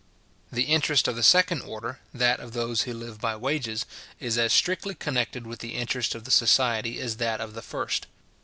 The 0.51 0.63
interest 0.63 1.07
of 1.07 1.15
the 1.15 1.21
second 1.21 1.61
order, 1.61 1.99
that 2.11 2.39
of 2.39 2.53
those 2.53 2.81
who 2.81 2.93
live 2.95 3.21
by 3.21 3.35
wages, 3.35 3.85
is 4.19 4.35
as 4.35 4.51
strictly 4.51 4.95
connected 4.95 5.45
with 5.45 5.59
the 5.59 5.75
interest 5.75 6.15
of 6.15 6.23
the 6.23 6.31
society 6.31 6.99
as 6.99 7.17
that 7.17 7.39
of 7.39 7.53
the 7.53 7.61
first. 7.61 8.07